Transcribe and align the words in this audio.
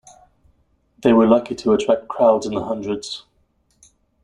They 1.03 1.13
were 1.13 1.27
lucky 1.27 1.53
to 1.53 1.73
attract 1.73 2.07
crowds 2.07 2.47
in 2.47 2.55
the 2.55 2.63
hundreds. 2.63 3.23